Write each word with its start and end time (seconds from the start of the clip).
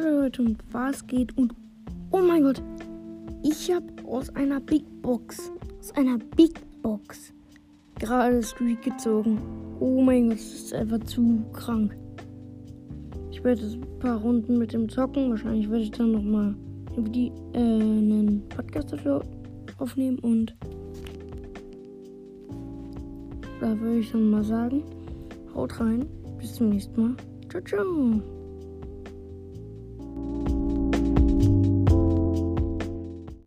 Leute 0.00 0.42
und 0.42 0.58
was 0.72 1.06
geht 1.06 1.36
und 1.36 1.54
oh 2.10 2.20
mein 2.20 2.42
Gott, 2.42 2.62
ich 3.42 3.72
habe 3.72 3.86
aus 4.06 4.34
einer 4.34 4.60
Big 4.60 4.84
Box, 5.02 5.50
aus 5.78 5.92
einer 5.92 6.18
Big 6.36 6.60
Box 6.82 7.32
gerade 7.98 8.42
Streak 8.42 8.82
gezogen. 8.82 9.40
Oh 9.80 10.00
mein 10.00 10.28
Gott, 10.28 10.38
das 10.38 10.52
ist 10.52 10.74
einfach 10.74 11.00
zu 11.00 11.44
krank. 11.52 11.96
Ich 13.30 13.44
werde 13.44 13.62
ein 13.62 13.98
paar 14.00 14.20
Runden 14.20 14.58
mit 14.58 14.72
dem 14.72 14.88
zocken. 14.88 15.30
Wahrscheinlich 15.30 15.70
werde 15.70 15.84
ich 15.84 15.90
dann 15.92 16.12
nochmal 16.12 16.54
äh, 16.96 17.30
einen 17.58 18.42
Podcast 18.48 18.92
dafür 18.92 19.22
aufnehmen 19.78 20.18
und 20.20 20.56
da 23.60 23.78
würde 23.78 23.98
ich 23.98 24.10
dann 24.10 24.30
mal 24.30 24.44
sagen, 24.44 24.82
haut 25.54 25.78
rein, 25.80 26.06
bis 26.38 26.54
zum 26.54 26.70
nächsten 26.70 27.00
Mal. 27.00 27.16
Ciao, 27.48 27.62
ciao. 27.62 28.37